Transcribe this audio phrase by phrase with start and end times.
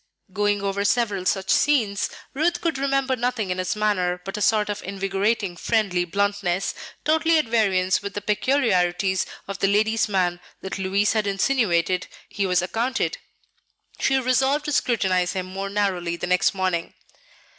[0.33, 4.67] Going over several such scenes, Ruth could remember nothing in his manner but a sort
[4.67, 6.73] of invigorating, friendly bluntness,
[7.05, 12.47] totally at variance with the peculiarities of the "lady's man" that Louis had insinuated he
[12.47, 13.19] was accounted.
[13.99, 16.95] She resolved to scrutinize him more narrowly the next morning.